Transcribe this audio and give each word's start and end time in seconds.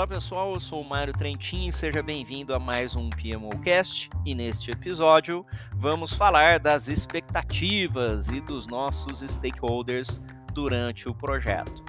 Olá 0.00 0.06
pessoal, 0.06 0.54
eu 0.54 0.58
sou 0.58 0.80
o 0.80 0.88
Mário 0.88 1.12
Trentin 1.12 1.66
e 1.66 1.72
seja 1.74 2.02
bem-vindo 2.02 2.54
a 2.54 2.58
mais 2.58 2.96
um 2.96 3.10
PMOcast. 3.10 4.08
E 4.24 4.34
neste 4.34 4.70
episódio 4.70 5.44
vamos 5.74 6.14
falar 6.14 6.58
das 6.58 6.88
expectativas 6.88 8.28
e 8.28 8.40
dos 8.40 8.66
nossos 8.66 9.20
stakeholders 9.20 10.18
durante 10.54 11.06
o 11.06 11.14
projeto. 11.14 11.84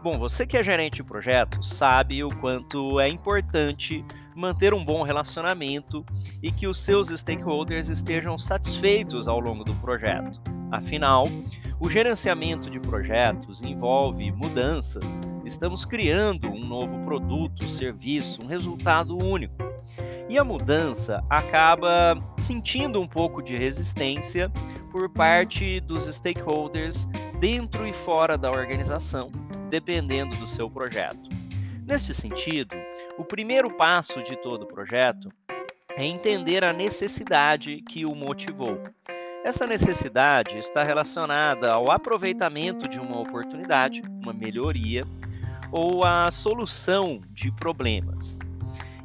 Bom, 0.00 0.16
você 0.16 0.46
que 0.46 0.56
é 0.56 0.62
gerente 0.62 0.98
de 0.98 1.02
projeto 1.02 1.60
sabe 1.60 2.22
o 2.22 2.28
quanto 2.36 3.00
é 3.00 3.08
importante 3.08 4.04
manter 4.32 4.72
um 4.72 4.84
bom 4.84 5.02
relacionamento 5.02 6.06
e 6.40 6.52
que 6.52 6.68
os 6.68 6.80
seus 6.80 7.08
stakeholders 7.08 7.88
estejam 7.88 8.38
satisfeitos 8.38 9.26
ao 9.26 9.40
longo 9.40 9.64
do 9.64 9.74
projeto. 9.74 10.40
Afinal, 10.70 11.26
o 11.80 11.90
gerenciamento 11.90 12.70
de 12.70 12.78
projetos 12.78 13.60
envolve 13.60 14.30
mudanças. 14.30 15.20
Estamos 15.46 15.84
criando 15.84 16.48
um 16.48 16.58
novo 16.58 16.98
produto, 17.04 17.68
serviço, 17.68 18.42
um 18.42 18.48
resultado 18.48 19.16
único. 19.16 19.54
E 20.28 20.36
a 20.36 20.42
mudança 20.42 21.24
acaba 21.30 22.20
sentindo 22.40 23.00
um 23.00 23.06
pouco 23.06 23.40
de 23.40 23.56
resistência 23.56 24.50
por 24.90 25.08
parte 25.08 25.78
dos 25.78 26.12
stakeholders 26.12 27.06
dentro 27.38 27.86
e 27.86 27.92
fora 27.92 28.36
da 28.36 28.50
organização, 28.50 29.30
dependendo 29.70 30.34
do 30.36 30.48
seu 30.48 30.68
projeto. 30.68 31.30
Neste 31.86 32.12
sentido, 32.12 32.74
o 33.16 33.24
primeiro 33.24 33.70
passo 33.70 34.24
de 34.24 34.34
todo 34.42 34.66
projeto 34.66 35.30
é 35.96 36.04
entender 36.04 36.64
a 36.64 36.72
necessidade 36.72 37.82
que 37.82 38.04
o 38.04 38.16
motivou. 38.16 38.82
Essa 39.44 39.64
necessidade 39.64 40.58
está 40.58 40.82
relacionada 40.82 41.70
ao 41.70 41.88
aproveitamento 41.88 42.88
de 42.88 42.98
uma 42.98 43.20
oportunidade, 43.20 44.02
uma 44.20 44.32
melhoria 44.32 45.04
ou 45.70 46.04
a 46.04 46.30
solução 46.30 47.20
de 47.32 47.50
problemas. 47.52 48.38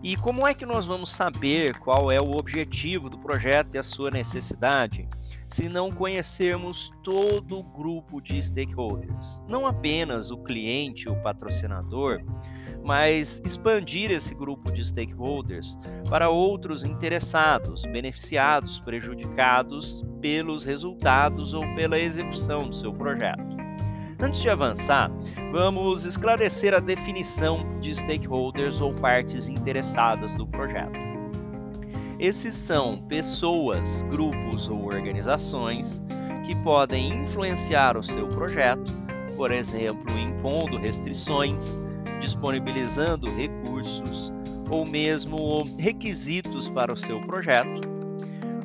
E 0.03 0.15
como 0.15 0.47
é 0.47 0.53
que 0.53 0.65
nós 0.65 0.85
vamos 0.85 1.11
saber 1.11 1.77
qual 1.77 2.11
é 2.11 2.19
o 2.19 2.31
objetivo 2.31 3.07
do 3.07 3.19
projeto 3.19 3.75
e 3.75 3.77
a 3.77 3.83
sua 3.83 4.09
necessidade 4.09 5.07
se 5.47 5.69
não 5.69 5.91
conhecermos 5.91 6.91
todo 7.03 7.59
o 7.59 7.63
grupo 7.63 8.19
de 8.19 8.41
stakeholders? 8.41 9.43
Não 9.47 9.67
apenas 9.67 10.31
o 10.31 10.37
cliente, 10.37 11.07
o 11.07 11.15
patrocinador, 11.21 12.23
mas 12.83 13.39
expandir 13.45 14.09
esse 14.09 14.33
grupo 14.33 14.71
de 14.71 14.83
stakeholders 14.83 15.77
para 16.09 16.29
outros 16.29 16.83
interessados, 16.83 17.83
beneficiados, 17.85 18.79
prejudicados 18.79 20.03
pelos 20.19 20.65
resultados 20.65 21.53
ou 21.53 21.61
pela 21.75 21.99
execução 21.99 22.67
do 22.67 22.73
seu 22.73 22.91
projeto. 22.91 23.50
Antes 24.21 24.39
de 24.39 24.49
avançar, 24.51 25.11
vamos 25.51 26.05
esclarecer 26.05 26.75
a 26.75 26.79
definição 26.79 27.65
de 27.79 27.95
stakeholders 27.95 28.79
ou 28.79 28.93
partes 28.93 29.49
interessadas 29.49 30.35
do 30.35 30.45
projeto. 30.45 30.99
Esses 32.19 32.53
são 32.53 32.99
pessoas, 33.07 34.03
grupos 34.03 34.69
ou 34.69 34.85
organizações 34.85 36.03
que 36.45 36.55
podem 36.57 37.21
influenciar 37.23 37.97
o 37.97 38.03
seu 38.03 38.27
projeto, 38.27 38.93
por 39.35 39.51
exemplo, 39.51 40.15
impondo 40.19 40.77
restrições, 40.77 41.79
disponibilizando 42.19 43.25
recursos 43.35 44.31
ou 44.69 44.85
mesmo 44.85 45.63
requisitos 45.79 46.69
para 46.69 46.93
o 46.93 46.95
seu 46.95 47.19
projeto, 47.21 47.81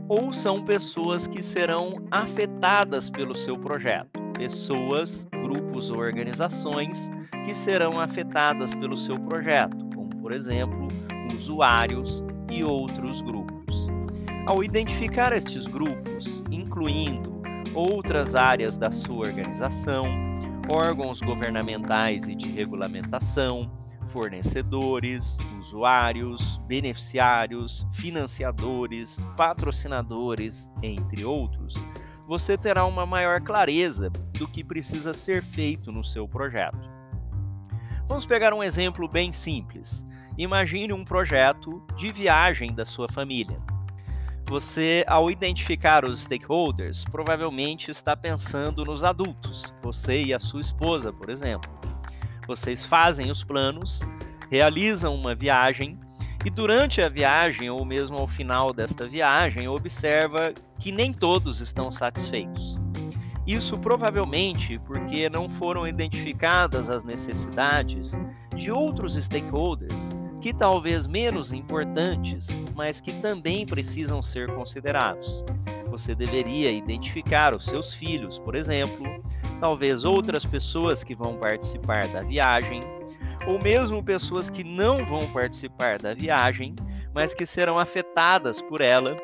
ou 0.07 0.35
são 0.35 0.63
pessoas 0.63 1.27
que 1.27 1.43
serão 1.43 2.05
afetadas 2.11 3.09
pelo 3.09 3.35
seu 3.35 3.59
projeto, 3.59 4.16
pessoas, 4.37 5.27
grupos 5.43 5.91
ou 5.91 5.99
organizações 5.99 7.11
que 7.45 7.55
serão 7.55 7.99
afetadas 7.99 8.75
pelo 8.75 8.97
seu 8.97 9.19
projeto, 9.19 9.77
como 9.95 10.11
por 10.21 10.33
exemplo, 10.33 10.89
usuários 11.35 12.23
e 12.51 12.65
outros 12.65 13.23
grupos. 13.23 13.89
Ao 14.47 14.63
identificar 14.63 15.33
estes 15.33 15.67
grupos, 15.67 16.43
incluindo 16.51 17.41
outras 17.75 18.35
áreas 18.35 18.79
da 18.79 18.91
sua 18.91 19.27
organização, 19.27 20.07
órgãos 20.73 21.21
governamentais 21.21 22.29
e 22.29 22.35
de 22.35 22.49
regulamentação, 22.49 23.71
fornecedores, 24.07 25.37
usuários, 25.59 26.59
beneficiários, 26.67 27.87
financiadores, 27.93 29.19
patrocinadores, 29.37 30.71
entre 30.83 31.25
outros, 31.25 31.75
você 32.27 32.59
terá 32.59 32.85
uma 32.85 33.07
maior 33.07 33.41
clareza 33.41 34.11
do 34.11 34.49
que 34.49 34.65
precisa 34.65 35.15
ser 35.15 35.43
feito 35.43 35.93
no 35.93 36.03
seu 36.03 36.27
projeto. 36.27 36.91
Vamos 38.09 38.27
pegar 38.27 38.53
um 38.53 38.63
exemplo 38.63 39.09
bem 39.09 39.33
simples. 39.33 40.05
Imagine 40.37 40.93
um 40.93 41.05
projeto 41.05 41.83
de 41.97 42.11
viagem 42.11 42.75
da 42.75 42.85
sua 42.85 43.09
família. 43.09 43.59
Você, 44.49 45.05
ao 45.09 45.31
identificar 45.31 46.05
os 46.05 46.21
stakeholders, 46.21 47.05
provavelmente 47.05 47.91
está 47.91 48.17
pensando 48.17 48.85
nos 48.85 49.03
adultos, 49.03 49.75
você 49.83 50.23
e 50.23 50.35
a 50.35 50.39
sua 50.39 50.61
esposa, 50.61 51.13
por 51.13 51.31
exemplo. 51.31 51.71
Vocês 52.47 52.85
fazem 52.85 53.31
os 53.31 53.43
planos, 53.43 54.01
realizam 54.51 55.15
uma 55.15 55.35
viagem 55.35 55.99
e 56.47 56.51
durante 56.51 57.03
a 57.03 57.09
viagem, 57.09 57.69
ou 57.71 57.85
mesmo 57.85 58.17
ao 58.17 58.29
final 58.29 58.73
desta 58.73 59.05
viagem, 59.05 59.67
observa 59.67 60.55
que 60.79 60.93
nem 60.93 61.13
todos 61.13 61.61
estão 61.61 61.91
satisfeitos. 61.91 62.79
Isso 63.45 63.77
provavelmente 63.77 64.79
porque 64.87 65.29
não 65.29 65.49
foram 65.49 65.89
identificadas 65.89 66.89
as 66.89 67.03
necessidades 67.03 68.13
de 68.55 68.71
outros 68.71 69.17
stakeholders 69.17 70.17
que 70.41 70.55
talvez 70.55 71.09
menos 71.09 71.51
importantes, 71.51 72.47
mas 72.77 73.01
que 73.01 73.15
também 73.15 73.67
precisam 73.67 74.23
ser 74.23 74.55
considerados. 74.55 75.43
Você 75.91 76.15
deveria 76.15 76.71
identificar 76.71 77.57
os 77.57 77.65
seus 77.65 77.93
filhos, 77.93 78.39
por 78.39 78.55
exemplo, 78.55 79.05
talvez 79.61 80.05
outras 80.05 80.45
pessoas 80.45 81.03
que 81.03 81.13
vão 81.17 81.39
participar 81.39 82.07
da 82.07 82.23
viagem, 82.23 82.79
ou 83.47 83.63
mesmo 83.63 84.03
pessoas 84.03 84.51
que 84.51 84.65
não 84.65 85.05
vão 85.05 85.31
participar 85.33 85.99
da 85.99 86.13
viagem, 86.13 86.75
mas 87.15 87.33
que 87.33 87.47
serão 87.47 87.79
afetadas 87.79 88.61
por 88.61 88.81
ela, 88.81 89.17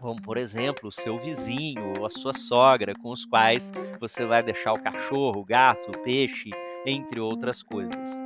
como 0.00 0.22
por 0.22 0.36
exemplo 0.36 0.88
o 0.88 0.92
seu 0.92 1.18
vizinho 1.18 1.94
ou 1.98 2.06
a 2.06 2.10
sua 2.10 2.32
sogra, 2.32 2.94
com 2.94 3.10
os 3.10 3.24
quais 3.24 3.72
você 4.00 4.24
vai 4.24 4.42
deixar 4.42 4.72
o 4.72 4.80
cachorro, 4.80 5.40
o 5.40 5.44
gato, 5.44 5.90
o 5.90 5.98
peixe, 5.98 6.50
entre 6.86 7.18
outras 7.18 7.62
coisas. 7.62 8.20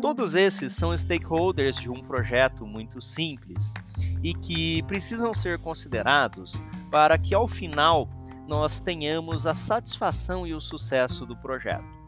Todos 0.00 0.34
esses 0.34 0.72
são 0.72 0.96
stakeholders 0.96 1.76
de 1.76 1.90
um 1.90 2.02
projeto 2.02 2.66
muito 2.66 3.00
simples 3.00 3.74
e 4.22 4.32
que 4.32 4.82
precisam 4.84 5.34
ser 5.34 5.58
considerados 5.58 6.62
para 6.90 7.18
que 7.18 7.34
ao 7.34 7.46
final 7.46 8.08
nós 8.48 8.80
tenhamos 8.80 9.46
a 9.46 9.54
satisfação 9.54 10.46
e 10.46 10.54
o 10.54 10.60
sucesso 10.60 11.26
do 11.26 11.36
projeto. 11.36 12.01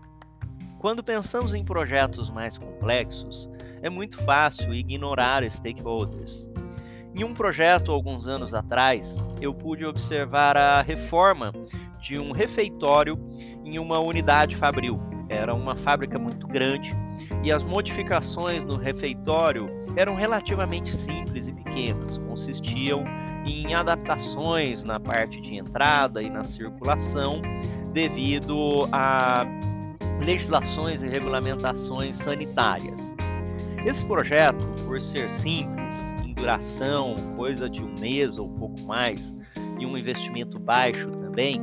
Quando 0.84 1.03
pensamos 1.03 1.55
em 1.55 1.65
projetos 1.65 2.28
mais 2.28 2.59
complexos, 2.59 3.49
é 3.81 3.89
muito 3.89 4.22
fácil 4.22 4.75
ignorar 4.75 5.43
stakeholders. 5.50 6.47
Em 7.15 7.25
um 7.25 7.33
projeto 7.33 7.91
alguns 7.91 8.28
anos 8.28 8.53
atrás, 8.53 9.17
eu 9.41 9.55
pude 9.55 9.87
observar 9.87 10.59
a 10.59 10.83
reforma 10.83 11.55
de 11.99 12.21
um 12.21 12.33
refeitório 12.33 13.19
em 13.65 13.78
uma 13.78 13.99
unidade 13.99 14.56
fabril. 14.56 15.00
Era 15.31 15.55
uma 15.55 15.75
fábrica 15.75 16.19
muito 16.19 16.47
grande 16.47 16.95
e 17.43 17.51
as 17.51 17.65
modificações 17.65 18.62
no 18.62 18.77
refeitório 18.77 19.71
eram 19.97 20.15
relativamente 20.15 20.95
simples 20.95 21.49
e 21.49 21.55
pequenas, 21.55 22.19
consistiam 22.19 23.05
em 23.47 23.72
adaptações 23.75 24.84
na 24.84 25.01
parte 25.01 25.41
de 25.41 25.56
entrada 25.56 26.21
e 26.21 26.28
na 26.28 26.45
circulação 26.45 27.41
devido 27.95 28.87
a 28.92 29.47
legislações 30.21 31.03
e 31.03 31.09
regulamentações 31.09 32.16
sanitárias. 32.16 33.15
Esse 33.87 34.05
projeto, 34.05 34.65
por 34.87 35.01
ser 35.01 35.28
simples, 35.28 35.97
em 36.25 36.34
duração, 36.34 37.16
coisa 37.37 37.69
de 37.69 37.83
um 37.83 37.99
mês 37.99 38.39
ou 38.39 38.49
pouco 38.49 38.81
mais, 38.83 39.37
e 39.78 39.87
um 39.87 39.97
investimento 39.97 40.59
baixo 40.59 41.11
também, 41.11 41.61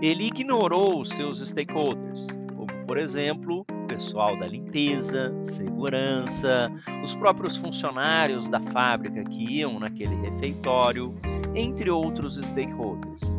ele 0.00 0.26
ignorou 0.26 1.00
os 1.00 1.10
seus 1.10 1.38
stakeholders, 1.40 2.26
como 2.56 2.86
por 2.86 2.96
exemplo 2.96 3.64
pessoal 3.92 4.38
da 4.38 4.46
limpeza, 4.46 5.34
segurança, 5.42 6.72
os 7.02 7.14
próprios 7.14 7.56
funcionários 7.56 8.48
da 8.48 8.60
fábrica 8.60 9.22
que 9.24 9.58
iam 9.58 9.78
naquele 9.78 10.14
refeitório, 10.16 11.14
entre 11.54 11.90
outros 11.90 12.36
stakeholders. 12.36 13.38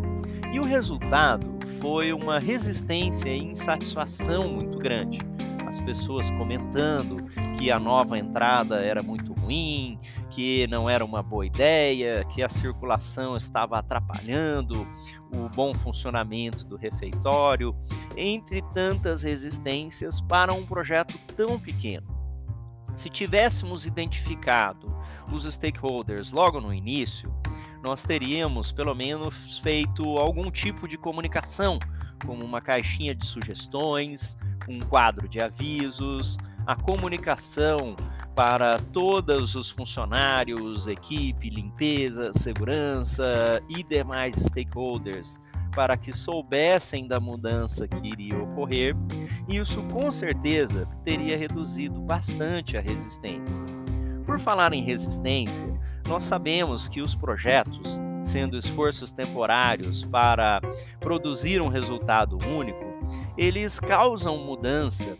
E 0.53 0.59
o 0.59 0.63
resultado 0.63 1.57
foi 1.81 2.13
uma 2.13 2.37
resistência 2.37 3.27
e 3.27 3.39
insatisfação 3.39 4.47
muito 4.47 4.77
grande. 4.77 5.17
As 5.67 5.81
pessoas 5.81 6.29
comentando 6.29 7.25
que 7.57 7.71
a 7.71 7.79
nova 7.79 8.19
entrada 8.19 8.75
era 8.75 9.01
muito 9.01 9.33
ruim, 9.33 9.97
que 10.29 10.67
não 10.67 10.87
era 10.87 11.03
uma 11.03 11.23
boa 11.23 11.43
ideia, 11.43 12.23
que 12.25 12.43
a 12.43 12.49
circulação 12.49 13.35
estava 13.35 13.79
atrapalhando 13.79 14.87
o 15.31 15.49
bom 15.49 15.73
funcionamento 15.73 16.63
do 16.65 16.77
refeitório, 16.77 17.75
entre 18.15 18.61
tantas 18.75 19.23
resistências 19.23 20.21
para 20.21 20.53
um 20.53 20.67
projeto 20.67 21.17
tão 21.35 21.59
pequeno. 21.59 22.05
Se 22.95 23.09
tivéssemos 23.09 23.87
identificado 23.87 24.95
os 25.31 25.51
stakeholders 25.51 26.31
logo 26.31 26.61
no 26.61 26.71
início, 26.71 27.33
nós 27.83 28.01
teríamos 28.01 28.71
pelo 28.71 28.95
menos 28.95 29.59
feito 29.59 30.17
algum 30.17 30.49
tipo 30.49 30.87
de 30.87 30.97
comunicação, 30.97 31.77
como 32.25 32.43
uma 32.43 32.61
caixinha 32.61 33.13
de 33.13 33.25
sugestões, 33.25 34.37
um 34.69 34.79
quadro 34.79 35.27
de 35.27 35.41
avisos, 35.41 36.37
a 36.65 36.77
comunicação 36.77 37.95
para 38.33 38.77
todos 38.93 39.53
os 39.55 39.69
funcionários, 39.69 40.87
equipe, 40.87 41.49
limpeza, 41.49 42.31
segurança 42.33 43.61
e 43.67 43.83
demais 43.83 44.35
stakeholders 44.35 45.39
para 45.75 45.97
que 45.97 46.13
soubessem 46.13 47.07
da 47.07 47.19
mudança 47.19 47.87
que 47.87 48.07
iria 48.07 48.37
ocorrer, 48.37 48.95
e 49.49 49.57
isso 49.57 49.81
com 49.87 50.09
certeza 50.11 50.87
teria 51.03 51.35
reduzido 51.35 51.99
bastante 51.99 52.77
a 52.77 52.81
resistência. 52.81 53.65
Por 54.23 54.39
falar 54.39 54.71
em 54.71 54.83
resistência, 54.83 55.67
nós 56.07 56.23
sabemos 56.23 56.89
que 56.89 57.01
os 57.01 57.15
projetos, 57.15 57.99
sendo 58.23 58.57
esforços 58.57 59.13
temporários 59.13 60.03
para 60.05 60.61
produzir 60.99 61.61
um 61.61 61.67
resultado 61.67 62.37
único, 62.47 62.83
eles 63.37 63.79
causam 63.79 64.37
mudança 64.37 65.17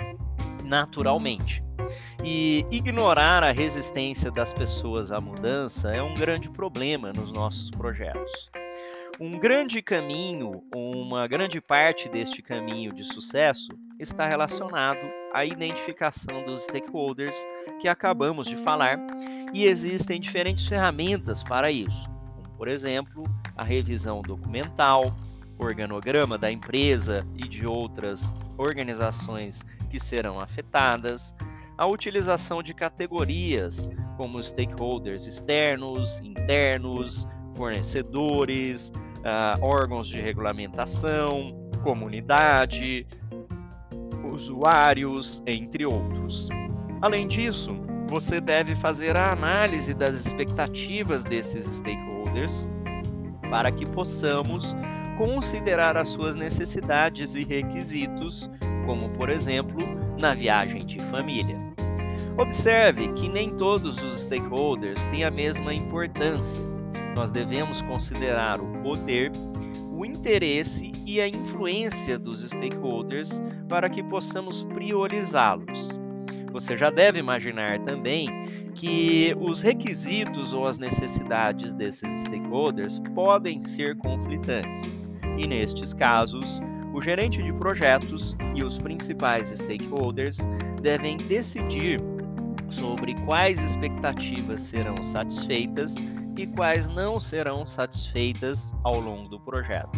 naturalmente. 0.64 1.64
E 2.24 2.66
ignorar 2.72 3.44
a 3.44 3.52
resistência 3.52 4.32
das 4.32 4.54
pessoas 4.54 5.12
à 5.12 5.20
mudança 5.20 5.94
é 5.94 6.02
um 6.02 6.14
grande 6.14 6.50
problema 6.50 7.12
nos 7.12 7.32
nossos 7.32 7.70
projetos. 7.70 8.50
Um 9.20 9.38
grande 9.38 9.82
caminho, 9.82 10.64
uma 10.74 11.28
grande 11.28 11.62
parte 11.62 12.10
deste 12.10 12.42
caminho 12.42 12.94
de 12.94 13.04
sucesso 13.04 13.72
está 14.00 14.28
relacionado 14.28 15.06
à 15.34 15.46
identificação 15.46 16.44
dos 16.46 16.64
stakeholders 16.64 17.36
que 17.80 17.88
acabamos 17.88 18.48
de 18.48 18.56
falar, 18.56 19.00
e 19.54 19.66
existem 19.66 20.20
diferentes 20.20 20.68
ferramentas 20.68 21.44
para 21.44 21.72
isso, 21.72 22.10
como 22.36 22.50
por 22.58 22.68
exemplo, 22.68 23.24
a 23.56 23.64
revisão 23.64 24.22
documental, 24.22 25.14
organograma 25.58 26.38
da 26.38 26.52
empresa 26.52 27.26
e 27.36 27.48
de 27.48 27.66
outras 27.66 28.34
organizações 28.58 29.64
que 29.90 30.00
serão 30.00 30.40
afetadas, 30.40 31.36
a 31.78 31.88
utilização 31.88 32.62
de 32.62 32.74
categorias 32.74 33.90
como 34.18 34.42
stakeholders 34.42 35.26
externos, 35.26 36.20
internos, 36.20 37.28
fornecedores, 37.56 38.90
uh, 38.90 39.64
órgãos 39.64 40.08
de 40.08 40.22
regulamentação, 40.22 41.70
comunidade, 41.84 43.08
usuários, 44.34 45.44
entre 45.46 45.86
outros. 45.86 46.50
Além 47.02 47.28
disso, 47.28 47.76
você 48.08 48.42
deve 48.42 48.76
fazer 48.76 49.16
a 49.18 49.32
análise 49.32 49.94
das 49.94 50.16
expectativas 50.26 51.24
desses 51.24 51.66
stakeholders 51.66 52.68
para 53.50 53.72
que 53.72 53.86
possamos 53.86 54.76
considerar 55.18 55.96
as 55.96 56.10
suas 56.10 56.36
necessidades 56.36 57.36
e 57.36 57.44
requisitos, 57.44 58.50
como 58.86 59.10
por 59.10 59.30
exemplo 59.30 59.78
na 60.20 60.34
viagem 60.34 60.86
de 60.86 61.00
família. 61.12 61.58
Observe 62.38 63.14
que 63.14 63.30
nem 63.30 63.56
todos 63.58 64.02
os 64.02 64.24
stakeholders 64.24 65.06
têm 65.06 65.24
a 65.24 65.30
mesma 65.30 65.74
importância. 65.74 66.62
Nós 67.16 67.30
devemos 67.30 67.82
considerar 67.84 68.60
o 68.60 68.82
poder, 68.82 69.32
o 70.04 70.06
interesse 70.06 70.92
e 71.06 71.22
a 71.22 71.28
influência 71.30 72.20
dos 72.20 72.44
stakeholders 72.44 73.42
para 73.70 73.90
que 73.90 74.04
possamos 74.04 74.66
priorizá-los. 74.66 75.92
Você 76.52 76.76
já 76.76 76.90
deve 76.90 77.20
imaginar 77.20 77.80
também 77.80 78.28
que 78.76 79.34
os 79.40 79.62
requisitos 79.62 80.52
ou 80.52 80.68
as 80.68 80.78
necessidades 80.78 81.74
desses 81.74 82.12
stakeholders 82.22 83.00
podem 83.16 83.64
ser 83.64 83.96
conflitantes. 83.96 84.94
E 85.38 85.48
nestes 85.48 85.94
casos, 85.94 86.60
o 86.94 87.02
gerente 87.02 87.42
de 87.42 87.54
projetos 87.54 88.36
e 88.54 88.62
os 88.62 88.78
principais 88.78 89.48
stakeholders 89.48 90.38
devem 90.82 91.16
decidir 91.16 92.02
sobre 92.70 93.14
quais 93.26 93.58
expectativas 93.64 94.62
serão 94.64 95.02
satisfeitas 95.02 95.96
e 96.36 96.48
quais 96.48 96.88
não 96.88 97.20
serão 97.20 97.66
satisfeitas 97.66 98.74
ao 98.84 99.00
longo 99.00 99.30
do 99.30 99.40
projeto. 99.40 99.98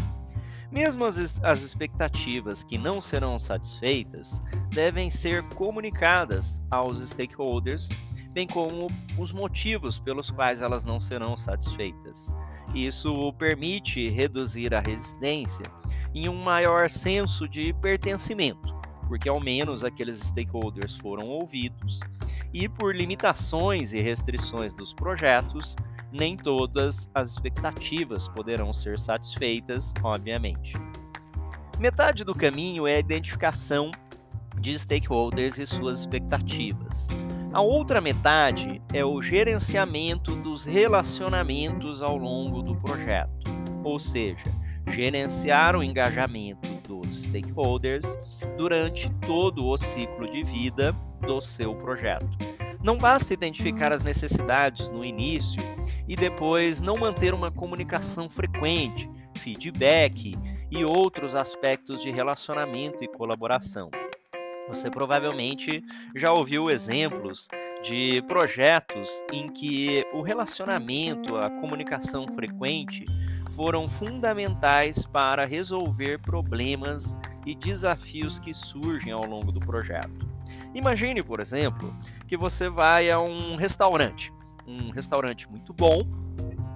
Mesmo 0.72 1.06
as, 1.06 1.42
as 1.44 1.62
expectativas 1.62 2.64
que 2.64 2.78
não 2.78 3.00
serão 3.00 3.40
satisfeitas 3.40 4.42
devem 4.70 5.10
ser 5.10 5.44
comunicadas 5.50 6.62
aos 6.70 7.00
stakeholders, 7.10 7.88
bem 8.32 8.46
como 8.46 8.92
os 9.18 9.32
motivos 9.32 9.98
pelos 9.98 10.30
quais 10.30 10.62
elas 10.62 10.84
não 10.84 11.00
serão 11.00 11.38
satisfeitas. 11.38 12.34
Isso 12.74 13.32
permite 13.34 14.10
reduzir 14.10 14.74
a 14.74 14.82
resistência 14.82 15.66
em 16.14 16.28
um 16.28 16.36
maior 16.36 16.90
senso 16.90 17.48
de 17.48 17.72
pertencimento, 17.74 18.76
porque 19.08 19.30
ao 19.30 19.40
menos 19.40 19.84
aqueles 19.84 20.20
stakeholders 20.20 20.98
foram 20.98 21.28
ouvidos, 21.28 22.02
e 22.54 22.68
por 22.68 22.94
limitações 22.94 23.94
e 23.94 24.02
restrições 24.02 24.76
dos 24.76 24.94
projetos, 24.94 25.76
nem 26.16 26.38
todas 26.38 27.10
as 27.14 27.32
expectativas 27.32 28.30
poderão 28.30 28.74
ser 28.74 28.98
satisfeitas, 28.98 29.94
obviamente. 30.02 30.74
Metade 31.78 32.24
do 32.24 32.34
caminho 32.34 32.88
é 32.88 32.96
a 32.96 33.00
identificação 33.00 33.92
de 34.60 34.80
stakeholders 34.80 35.58
e 35.58 35.66
suas 35.66 36.00
expectativas. 36.00 37.10
A 37.52 37.62
outra 37.62 38.00
metade 38.00 38.82
é 38.94 39.04
o 39.04 39.22
gerenciamento 39.22 40.36
dos 40.38 40.64
relacionamentos 40.64 42.02
ao 42.02 42.18
longo 42.18 42.62
do 42.62 42.76
projeto, 42.76 43.52
ou 43.84 44.00
seja, 44.00 44.54
gerenciar 44.88 45.76
o 45.76 45.84
engajamento 45.84 46.70
dos 46.88 47.24
stakeholders 47.24 48.06
durante 48.58 49.10
todo 49.28 49.68
o 49.68 49.78
ciclo 49.78 50.30
de 50.32 50.44
vida 50.44 50.96
do 51.26 51.42
seu 51.42 51.76
projeto. 51.76 52.55
Não 52.86 53.00
basta 53.00 53.34
identificar 53.34 53.92
as 53.92 54.04
necessidades 54.04 54.92
no 54.92 55.04
início 55.04 55.60
e 56.08 56.16
depois 56.16 56.80
não 56.80 56.96
manter 56.96 57.34
uma 57.34 57.50
comunicação 57.50 58.30
frequente, 58.30 59.10
feedback 59.40 60.38
e 60.70 60.86
outros 60.86 61.34
aspectos 61.34 62.00
de 62.00 62.12
relacionamento 62.12 63.04
e 63.04 63.08
colaboração. 63.08 63.90
Você 64.68 64.92
provavelmente 64.92 65.84
já 66.16 66.32
ouviu 66.32 66.70
exemplos 66.70 67.48
de 67.82 68.22
projetos 68.28 69.10
em 69.34 69.50
que 69.50 70.06
o 70.14 70.22
relacionamento, 70.22 71.38
a 71.38 71.50
comunicação 71.50 72.28
frequente 72.36 73.04
foram 73.54 73.90
fundamentais 73.90 75.08
para 75.08 75.44
resolver 75.44 76.20
problemas 76.20 77.18
e 77.48 77.56
desafios 77.56 78.38
que 78.38 78.54
surgem 78.54 79.12
ao 79.12 79.26
longo 79.26 79.52
do 79.52 79.60
projeto. 79.60 80.25
Imagine, 80.76 81.24
por 81.24 81.40
exemplo, 81.40 81.96
que 82.28 82.36
você 82.36 82.70
vai 82.70 83.10
a 83.10 83.18
um 83.18 83.56
restaurante, 83.56 84.32
um 84.68 84.90
restaurante 84.90 85.50
muito 85.50 85.74
bom, 85.74 86.02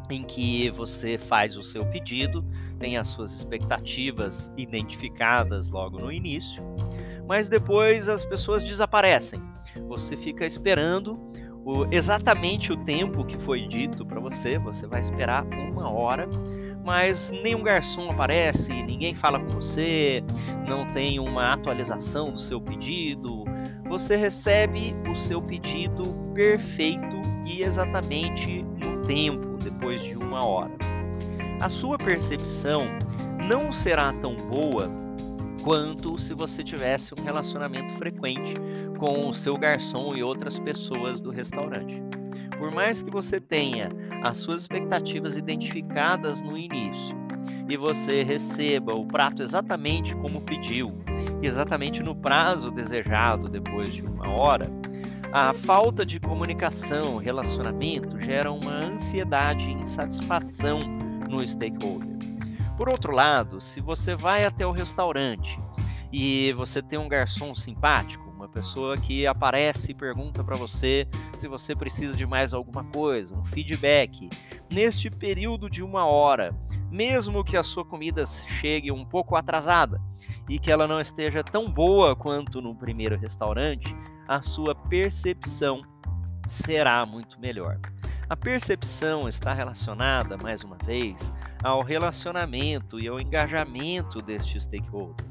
em 0.10 0.24
que 0.24 0.72
você 0.72 1.18
faz 1.18 1.58
o 1.58 1.62
seu 1.62 1.86
pedido, 1.86 2.44
tem 2.80 2.98
as 2.98 3.10
suas 3.10 3.34
expectativas 3.34 4.52
identificadas 4.58 5.70
logo 5.70 6.00
no 6.00 6.12
início, 6.12 6.64
mas 7.28 7.50
depois 7.50 8.08
as 8.08 8.26
pessoas 8.26 8.64
desaparecem. 8.64 9.42
Você 9.88 10.16
fica 10.16 10.46
esperando 10.46 11.20
o, 11.66 11.86
exatamente 11.92 12.72
o 12.72 12.78
tempo 12.78 13.26
que 13.26 13.38
foi 13.38 13.68
dito 13.68 14.06
para 14.06 14.20
você, 14.20 14.58
você 14.58 14.88
vai 14.88 15.02
esperar 15.02 15.46
uma 15.46 15.92
hora, 15.92 16.28
mas 16.84 17.30
nenhum 17.30 17.62
garçom 17.62 18.10
aparece, 18.10 18.72
ninguém 18.84 19.14
fala 19.14 19.40
com 19.40 19.50
você, 19.50 20.24
não 20.68 20.86
tem 20.88 21.20
uma 21.20 21.54
atualização 21.54 22.32
do 22.32 22.40
seu 22.40 22.60
pedido, 22.60 23.44
você 23.90 24.16
recebe 24.16 24.94
o 25.10 25.16
seu 25.16 25.42
pedido 25.42 26.04
perfeito 26.36 27.22
e 27.44 27.64
exatamente 27.64 28.62
no 28.62 29.02
tempo, 29.02 29.58
depois 29.58 30.02
de 30.02 30.16
uma 30.16 30.44
hora. 30.44 30.72
A 31.60 31.70
sua 31.70 31.98
percepção 31.98 32.84
não 33.50 33.72
será 33.72 34.14
tão 34.14 34.36
boa 34.36 34.88
quanto 35.64 36.18
se 36.20 36.34
você 36.34 36.64
tivesse 36.64 37.14
um 37.20 37.24
relacionamento 37.24 37.92
frequente 37.96 38.54
com 38.98 39.28
o 39.28 39.34
seu 39.34 39.58
garçom 39.58 40.16
e 40.16 40.24
outras 40.24 40.60
pessoas 40.60 41.20
do 41.20 41.32
restaurante. 41.32 42.02
Por 42.58 42.72
mais 42.72 43.02
que 43.02 43.10
você 43.10 43.40
tenha 43.40 43.90
as 44.24 44.38
suas 44.38 44.62
expectativas 44.62 45.36
identificadas 45.36 46.44
no 46.44 46.58
início 46.58 47.19
e 47.70 47.78
você 47.78 48.24
receba 48.24 48.96
o 48.96 49.06
prato 49.06 49.44
exatamente 49.44 50.16
como 50.16 50.42
pediu, 50.42 50.92
exatamente 51.42 52.02
no 52.02 52.16
prazo 52.16 52.72
desejado 52.72 53.48
depois 53.48 53.94
de 53.94 54.04
uma 54.04 54.28
hora, 54.30 54.70
a 55.32 55.54
falta 55.54 56.04
de 56.04 56.20
comunicação, 56.20 57.18
relacionamento 57.18 58.20
gera 58.20 58.52
uma 58.52 58.72
ansiedade 58.72 59.70
e 59.70 59.74
insatisfação 59.74 60.80
no 61.30 61.46
stakeholder. 61.46 62.18
Por 62.76 62.90
outro 62.90 63.14
lado, 63.14 63.62
se 63.62 63.80
você 63.80 64.16
vai 64.16 64.44
até 64.44 64.66
o 64.66 64.72
restaurante 64.72 65.60
e 66.12 66.52
você 66.54 66.82
tem 66.82 66.98
um 66.98 67.08
garçom 67.08 67.54
simpático, 67.54 68.29
pessoa 68.50 68.98
que 68.98 69.26
aparece 69.26 69.92
e 69.92 69.96
pergunta 69.96 70.44
para 70.44 70.56
você 70.56 71.08
se 71.38 71.48
você 71.48 71.76
precisa 71.76 72.16
de 72.16 72.26
mais 72.26 72.54
alguma 72.54 72.84
coisa, 72.84 73.36
um 73.36 73.44
feedback. 73.44 74.30
Neste 74.70 75.10
período 75.10 75.70
de 75.70 75.84
uma 75.84 76.06
hora, 76.06 76.54
mesmo 76.92 77.44
que 77.44 77.56
a 77.56 77.64
sua 77.64 77.86
comida 77.86 78.26
chegue 78.26 78.92
um 78.92 79.06
pouco 79.06 79.36
atrasada 79.36 80.02
e 80.48 80.60
que 80.60 80.72
ela 80.72 80.88
não 80.88 81.00
esteja 81.00 81.44
tão 81.44 81.70
boa 81.70 82.16
quanto 82.16 82.62
no 82.62 82.76
primeiro 82.76 83.18
restaurante, 83.18 83.96
a 84.28 84.42
sua 84.42 84.76
percepção 84.76 85.82
será 86.48 87.06
muito 87.06 87.40
melhor. 87.40 87.80
A 88.30 88.36
percepção 88.36 89.28
está 89.28 89.54
relacionada, 89.54 90.38
mais 90.38 90.64
uma 90.64 90.78
vez, 90.78 91.32
ao 91.64 91.82
relacionamento 91.82 93.00
e 93.00 93.08
ao 93.08 93.20
engajamento 93.20 94.22
deste 94.22 94.60
stakeholder. 94.60 95.29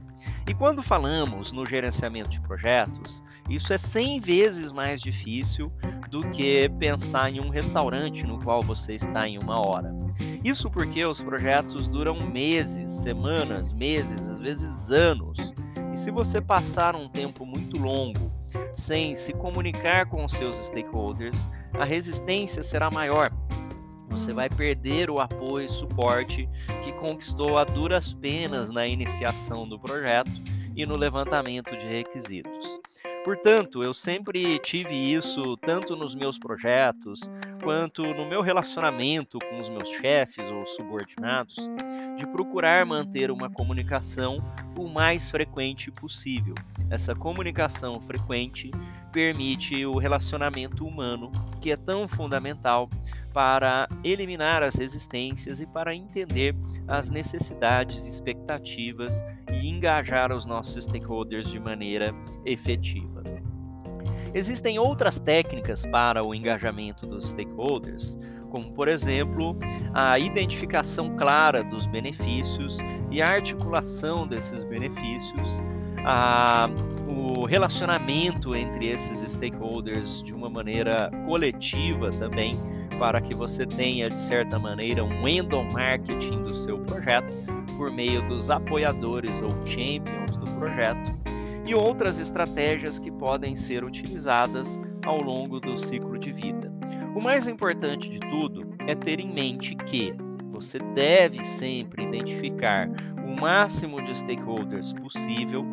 E 0.48 0.54
quando 0.54 0.82
falamos 0.82 1.52
no 1.52 1.66
gerenciamento 1.66 2.30
de 2.30 2.40
projetos, 2.40 3.22
isso 3.50 3.70
é 3.70 3.76
100 3.76 4.20
vezes 4.20 4.72
mais 4.72 4.98
difícil 4.98 5.70
do 6.10 6.22
que 6.30 6.70
pensar 6.70 7.30
em 7.30 7.38
um 7.38 7.50
restaurante 7.50 8.26
no 8.26 8.42
qual 8.42 8.62
você 8.62 8.94
está 8.94 9.28
em 9.28 9.38
uma 9.38 9.58
hora. 9.58 9.94
Isso 10.42 10.70
porque 10.70 11.04
os 11.04 11.20
projetos 11.20 11.90
duram 11.90 12.26
meses, 12.26 12.90
semanas, 12.90 13.74
meses, 13.74 14.26
às 14.30 14.38
vezes 14.38 14.90
anos. 14.90 15.54
E 15.92 15.98
se 15.98 16.10
você 16.10 16.40
passar 16.40 16.96
um 16.96 17.10
tempo 17.10 17.44
muito 17.44 17.76
longo 17.76 18.32
sem 18.74 19.14
se 19.14 19.34
comunicar 19.34 20.06
com 20.06 20.24
os 20.24 20.32
seus 20.32 20.56
stakeholders, 20.68 21.46
a 21.74 21.84
resistência 21.84 22.62
será 22.62 22.90
maior. 22.90 23.30
Você 24.18 24.32
vai 24.32 24.50
perder 24.50 25.10
o 25.10 25.20
apoio 25.20 25.64
e 25.64 25.68
suporte 25.68 26.48
que 26.82 26.92
conquistou 26.94 27.56
a 27.56 27.62
duras 27.62 28.12
penas 28.12 28.68
na 28.68 28.84
iniciação 28.84 29.66
do 29.66 29.78
projeto 29.78 30.42
e 30.74 30.84
no 30.84 30.96
levantamento 30.96 31.70
de 31.70 31.86
requisitos. 31.86 32.80
Portanto, 33.24 33.80
eu 33.80 33.94
sempre 33.94 34.58
tive 34.58 34.92
isso 34.92 35.56
tanto 35.58 35.94
nos 35.94 36.16
meus 36.16 36.36
projetos 36.36 37.20
quanto 37.62 38.02
no 38.02 38.26
meu 38.26 38.42
relacionamento 38.42 39.38
com 39.38 39.60
os 39.60 39.70
meus 39.70 39.88
chefes 39.88 40.50
ou 40.50 40.66
subordinados, 40.66 41.68
de 42.16 42.26
procurar 42.26 42.84
manter 42.84 43.30
uma 43.30 43.48
comunicação 43.48 44.42
o 44.76 44.88
mais 44.88 45.30
frequente 45.30 45.92
possível. 45.92 46.56
Essa 46.90 47.14
comunicação 47.14 48.00
frequente 48.00 48.72
permite 49.08 49.84
o 49.84 49.98
relacionamento 49.98 50.86
humano, 50.86 51.30
que 51.60 51.72
é 51.72 51.76
tão 51.76 52.06
fundamental 52.06 52.88
para 53.32 53.88
eliminar 54.02 54.62
as 54.62 54.74
resistências 54.74 55.60
e 55.60 55.66
para 55.66 55.94
entender 55.94 56.54
as 56.86 57.08
necessidades, 57.08 58.06
expectativas 58.06 59.24
e 59.52 59.68
engajar 59.68 60.32
os 60.32 60.44
nossos 60.44 60.84
stakeholders 60.84 61.50
de 61.50 61.60
maneira 61.60 62.14
efetiva. 62.44 63.22
Existem 64.34 64.78
outras 64.78 65.18
técnicas 65.18 65.86
para 65.86 66.26
o 66.26 66.34
engajamento 66.34 67.06
dos 67.06 67.30
stakeholders, 67.30 68.18
como 68.50 68.72
por 68.72 68.88
exemplo 68.88 69.56
a 69.94 70.18
identificação 70.18 71.16
clara 71.16 71.62
dos 71.62 71.86
benefícios 71.86 72.78
e 73.10 73.22
a 73.22 73.26
articulação 73.26 74.26
desses 74.26 74.64
benefícios, 74.64 75.62
a, 76.08 76.70
o 77.06 77.44
relacionamento 77.44 78.56
entre 78.56 78.88
esses 78.88 79.30
stakeholders 79.30 80.22
de 80.22 80.32
uma 80.32 80.48
maneira 80.48 81.10
coletiva 81.26 82.10
também, 82.12 82.58
para 82.98 83.20
que 83.20 83.34
você 83.34 83.66
tenha 83.66 84.08
de 84.08 84.18
certa 84.18 84.58
maneira 84.58 85.04
um 85.04 85.28
endomarketing 85.28 86.42
do 86.44 86.56
seu 86.56 86.78
projeto 86.78 87.36
por 87.76 87.92
meio 87.92 88.26
dos 88.26 88.48
apoiadores 88.48 89.30
ou 89.42 89.50
champions 89.66 90.34
do 90.38 90.50
projeto 90.52 91.14
e 91.66 91.74
outras 91.74 92.18
estratégias 92.18 92.98
que 92.98 93.10
podem 93.10 93.54
ser 93.54 93.84
utilizadas 93.84 94.80
ao 95.04 95.22
longo 95.22 95.60
do 95.60 95.76
ciclo 95.76 96.18
de 96.18 96.32
vida. 96.32 96.72
O 97.14 97.22
mais 97.22 97.46
importante 97.46 98.08
de 98.08 98.18
tudo 98.18 98.66
é 98.86 98.94
ter 98.94 99.20
em 99.20 99.30
mente 99.30 99.76
que 99.76 100.14
você 100.50 100.78
deve 100.78 101.44
sempre 101.44 102.04
identificar 102.04 102.88
o 103.24 103.40
máximo 103.40 104.02
de 104.02 104.16
stakeholders 104.16 104.92
possível, 104.94 105.64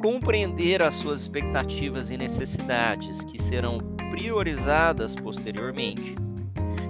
compreender 0.00 0.82
as 0.82 0.94
suas 0.94 1.20
expectativas 1.22 2.10
e 2.10 2.16
necessidades 2.16 3.24
que 3.24 3.40
serão 3.40 3.78
priorizadas 4.10 5.14
posteriormente, 5.14 6.14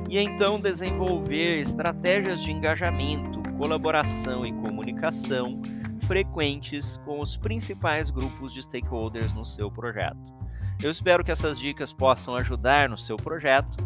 e 0.09 0.19
então 0.19 0.61
desenvolver 0.61 1.61
estratégias 1.61 2.41
de 2.43 2.53
engajamento, 2.53 3.43
colaboração 3.57 4.45
e 4.45 4.53
comunicação 4.53 5.61
frequentes 6.01 6.99
com 6.99 7.21
os 7.21 7.37
principais 7.37 8.11
grupos 8.11 8.53
de 8.53 8.63
stakeholders 8.63 9.33
no 9.33 9.45
seu 9.45 9.71
projeto. 9.71 10.44
Eu 10.83 10.91
espero 10.91 11.25
que 11.25 11.33
essas 11.33 11.59
dicas 11.59 11.93
possam 11.93 12.37
ajudar 12.37 12.89
no 12.89 12.99
seu 12.99 13.17
projeto. 13.17 13.77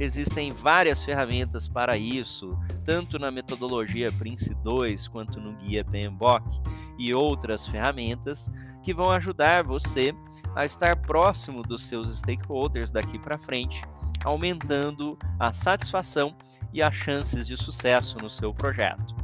Existem 0.00 0.50
várias 0.50 1.04
ferramentas 1.04 1.68
para 1.68 1.96
isso, 1.96 2.58
tanto 2.84 3.18
na 3.18 3.30
metodologia 3.30 4.12
Prince 4.12 4.54
2 4.62 5.08
quanto 5.08 5.40
no 5.40 5.52
guia 5.54 5.84
PMBOK 5.84 6.60
e 6.98 7.14
outras 7.14 7.66
ferramentas 7.66 8.50
que 8.82 8.94
vão 8.94 9.10
ajudar 9.10 9.62
você 9.62 10.14
a 10.56 10.64
estar 10.64 10.96
próximo 10.96 11.62
dos 11.62 11.84
seus 11.84 12.18
stakeholders 12.18 12.90
daqui 12.90 13.18
para 13.18 13.38
frente, 13.38 13.82
aumentando 14.24 15.18
a 15.38 15.52
satisfação 15.52 16.34
e 16.72 16.82
as 16.82 16.94
chances 16.94 17.46
de 17.46 17.56
sucesso 17.56 18.18
no 18.18 18.30
seu 18.30 18.52
projeto. 18.52 19.14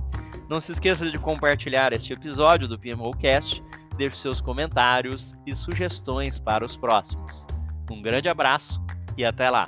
Não 0.49 0.61
se 0.61 0.73
esqueça 0.73 1.11
de 1.11 1.19
compartilhar 1.19 1.93
este 1.93 2.13
episódio 2.13 2.69
do 2.69 2.79
PMOcast, 2.79 3.63
deixe 3.97 4.17
seus 4.17 4.41
comentários 4.41 5.35
e 5.47 5.55
sugestões 5.55 6.39
para 6.39 6.65
os 6.65 6.77
próximos. 6.77 7.47
Um 7.91 8.03
grande 8.03 8.29
abraço 8.29 8.83
e 9.17 9.25
até 9.25 9.51
lá! 9.51 9.67